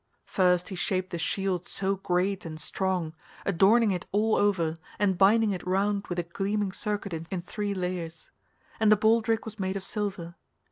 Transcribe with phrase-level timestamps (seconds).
[0.25, 3.13] First he shaped the shield so great and strong,
[3.45, 8.31] adorning it all over and binding it round with a gleaming circuit in three layers;
[8.79, 10.33] and the baldric was made of silver.